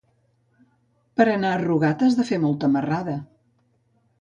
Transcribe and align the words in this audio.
Per 1.21 1.27
anar 1.33 1.51
a 1.57 1.61
Rugat 1.65 2.01
has 2.07 2.17
de 2.21 2.25
fer 2.31 2.41
molta 2.47 2.71
marrada. 2.79 3.15